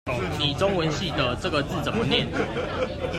[0.39, 2.27] 你中文系的，這個字怎麼念？